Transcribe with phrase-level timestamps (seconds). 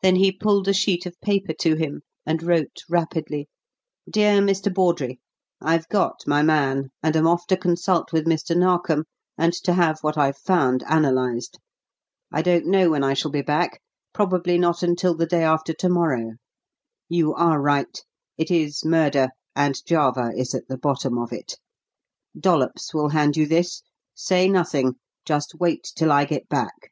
[0.00, 3.48] Then he pulled a sheet of paper to him and wrote rapidly:
[4.08, 4.72] "DEAR MR.
[4.74, 5.18] BAWDREY:
[5.60, 8.56] "I've got my man, and am off to consult with Mr.
[8.56, 9.04] Narkom
[9.36, 11.58] and to have what I've found analysed.
[12.32, 13.82] I don't know when I shall be back
[14.14, 16.36] probably not until the day after to morrow.
[17.06, 18.00] You are right.
[18.38, 21.58] It is murder, and Java is at the bottom of it.
[22.40, 23.82] Dollops will hand you this.
[24.14, 24.94] Say nothing
[25.26, 26.90] just wait till I get back."